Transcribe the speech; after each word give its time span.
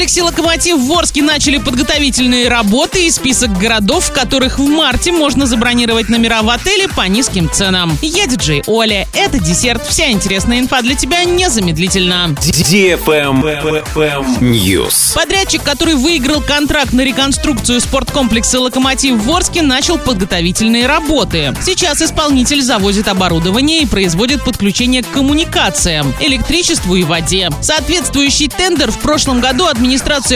комплексе 0.00 0.22
«Локомотив» 0.22 0.78
в 0.78 0.86
Ворске 0.86 1.22
начали 1.22 1.58
подготовительные 1.58 2.48
работы 2.48 3.06
и 3.06 3.10
список 3.10 3.52
городов, 3.58 4.06
в 4.06 4.12
которых 4.12 4.58
в 4.58 4.66
марте 4.66 5.12
можно 5.12 5.44
забронировать 5.44 6.08
номера 6.08 6.40
в 6.40 6.48
отеле 6.48 6.88
по 6.88 7.02
низким 7.02 7.50
ценам. 7.52 7.98
Я 8.00 8.26
диджей 8.26 8.62
Оля. 8.66 9.06
Это 9.12 9.38
десерт. 9.38 9.86
Вся 9.86 10.10
интересная 10.10 10.60
инфа 10.60 10.80
для 10.80 10.94
тебя 10.94 11.24
незамедлительно. 11.24 12.34
News. 14.40 15.14
Подрядчик, 15.14 15.62
который 15.62 15.96
выиграл 15.96 16.40
контракт 16.40 16.94
на 16.94 17.02
реконструкцию 17.02 17.82
спорткомплекса 17.82 18.58
«Локомотив» 18.58 19.16
в 19.16 19.24
Ворске, 19.24 19.60
начал 19.60 19.98
подготовительные 19.98 20.86
работы. 20.86 21.54
Сейчас 21.62 22.00
исполнитель 22.00 22.62
завозит 22.62 23.06
оборудование 23.06 23.82
и 23.82 23.86
производит 23.86 24.44
подключение 24.44 25.02
к 25.02 25.10
коммуникациям, 25.10 26.14
электричеству 26.20 26.96
и 26.96 27.02
воде. 27.02 27.50
Соответствующий 27.60 28.48
тендер 28.48 28.90
в 28.90 28.98
прошлом 29.00 29.40
году 29.40 29.66
администрация 29.66 29.89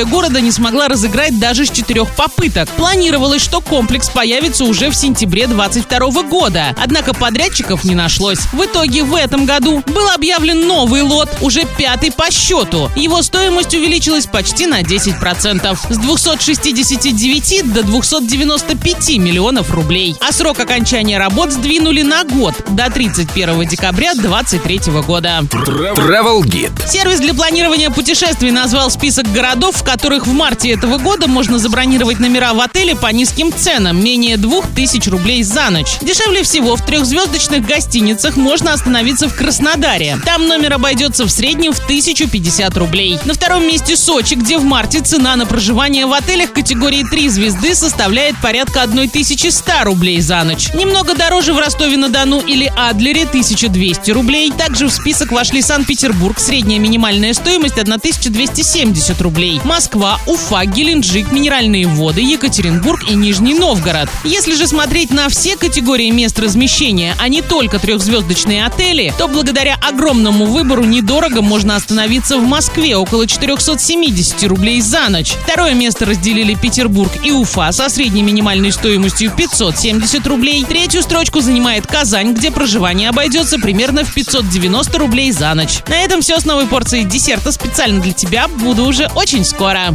города 0.04 0.40
не 0.40 0.50
смогла 0.50 0.88
разыграть 0.88 1.38
даже 1.38 1.66
с 1.66 1.70
четырех 1.70 2.14
попыток. 2.14 2.68
Планировалось, 2.70 3.42
что 3.42 3.60
комплекс 3.60 4.08
появится 4.08 4.64
уже 4.64 4.90
в 4.90 4.94
сентябре 4.94 5.46
2022 5.46 6.22
года. 6.24 6.74
Однако 6.82 7.14
подрядчиков 7.14 7.84
не 7.84 7.94
нашлось. 7.94 8.40
В 8.52 8.64
итоге 8.64 9.02
в 9.04 9.14
этом 9.14 9.46
году 9.46 9.82
был 9.86 10.08
объявлен 10.10 10.66
новый 10.66 11.02
лот, 11.02 11.28
уже 11.40 11.64
пятый 11.78 12.10
по 12.12 12.30
счету. 12.30 12.90
Его 12.96 13.22
стоимость 13.22 13.74
увеличилась 13.74 14.26
почти 14.26 14.66
на 14.66 14.82
10%. 14.82 15.78
С 15.90 15.98
269 15.98 17.72
до 17.72 17.82
295 17.82 19.18
миллионов 19.18 19.72
рублей. 19.72 20.16
А 20.20 20.32
срок 20.32 20.60
окончания 20.60 21.18
работ 21.18 21.52
сдвинули 21.52 22.02
на 22.02 22.24
год, 22.24 22.54
до 22.70 22.90
31 22.90 23.66
декабря 23.68 24.14
2023 24.14 24.92
года. 25.02 25.40
Travel 25.50 26.42
Guide. 26.42 26.88
Сервис 26.88 27.20
для 27.20 27.34
планирования 27.34 27.90
путешествий 27.90 28.50
назвал 28.50 28.90
список 28.90 29.30
городов, 29.32 29.43
в 29.54 29.84
которых 29.84 30.26
в 30.26 30.32
марте 30.32 30.70
этого 30.70 30.96
года 30.96 31.28
можно 31.28 31.58
забронировать 31.58 32.18
номера 32.18 32.54
в 32.54 32.60
отеле 32.60 32.96
по 32.96 33.08
низким 33.08 33.52
ценам, 33.52 34.02
менее 34.02 34.38
2000 34.38 35.08
рублей 35.10 35.42
за 35.42 35.68
ночь. 35.68 35.98
Дешевле 36.00 36.42
всего 36.42 36.76
в 36.76 36.84
трехзвездочных 36.84 37.66
гостиницах 37.66 38.36
можно 38.36 38.72
остановиться 38.72 39.28
в 39.28 39.34
Краснодаре. 39.34 40.18
Там 40.24 40.48
номер 40.48 40.72
обойдется 40.72 41.24
в 41.26 41.30
среднем 41.30 41.72
в 41.72 41.78
1050 41.84 42.76
рублей. 42.78 43.18
На 43.26 43.34
втором 43.34 43.66
месте 43.66 43.96
Сочи, 43.96 44.34
где 44.34 44.56
в 44.56 44.64
марте 44.64 45.00
цена 45.00 45.36
на 45.36 45.44
проживание 45.44 46.06
в 46.06 46.14
отелях 46.14 46.52
категории 46.52 47.04
3 47.04 47.28
звезды 47.28 47.74
составляет 47.74 48.36
порядка 48.40 48.82
1100 48.82 49.84
рублей 49.84 50.20
за 50.22 50.42
ночь. 50.42 50.72
Немного 50.72 51.14
дороже 51.14 51.52
в 51.52 51.58
Ростове-на-Дону 51.58 52.40
или 52.40 52.72
Адлере 52.76 53.24
1200 53.24 54.10
рублей. 54.10 54.50
Также 54.50 54.86
в 54.86 54.92
список 54.92 55.32
вошли 55.32 55.60
Санкт-Петербург, 55.60 56.40
средняя 56.40 56.78
минимальная 56.78 57.34
стоимость 57.34 57.78
1270 57.78 59.20
рублей. 59.34 59.60
Москва, 59.64 60.20
Уфа, 60.26 60.64
Геленджик, 60.64 61.32
Минеральные 61.32 61.88
воды, 61.88 62.20
Екатеринбург 62.20 63.10
и 63.10 63.14
Нижний 63.14 63.54
Новгород. 63.54 64.08
Если 64.22 64.54
же 64.54 64.68
смотреть 64.68 65.10
на 65.10 65.28
все 65.28 65.56
категории 65.56 66.10
мест 66.10 66.38
размещения, 66.38 67.16
а 67.18 67.28
не 67.28 67.42
только 67.42 67.80
трехзвездочные 67.80 68.64
отели, 68.64 69.12
то 69.18 69.26
благодаря 69.26 69.76
огромному 69.80 70.46
выбору 70.46 70.84
недорого 70.84 71.42
можно 71.42 71.74
остановиться 71.74 72.38
в 72.38 72.44
Москве 72.44 72.96
около 72.96 73.26
470 73.26 74.44
рублей 74.44 74.80
за 74.80 75.08
ночь. 75.08 75.32
Второе 75.42 75.74
место 75.74 76.04
разделили 76.04 76.54
Петербург 76.54 77.10
и 77.24 77.32
Уфа 77.32 77.72
со 77.72 77.88
средней 77.88 78.22
минимальной 78.22 78.70
стоимостью 78.70 79.32
570 79.36 80.24
рублей. 80.28 80.64
Третью 80.64 81.02
строчку 81.02 81.40
занимает 81.40 81.88
Казань, 81.88 82.34
где 82.34 82.52
проживание 82.52 83.08
обойдется 83.08 83.58
примерно 83.58 84.04
в 84.04 84.14
590 84.14 84.96
рублей 84.96 85.32
за 85.32 85.52
ночь. 85.54 85.80
На 85.88 85.96
этом 85.96 86.20
все 86.20 86.38
с 86.38 86.44
новой 86.44 86.68
порцией 86.68 87.04
десерта 87.04 87.50
специально 87.50 88.00
для 88.00 88.12
тебя. 88.12 88.46
Буду 88.46 88.84
уже 88.84 89.08
очень 89.14 89.44
скоро. 89.44 89.90